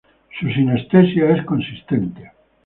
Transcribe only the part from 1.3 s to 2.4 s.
es consistente.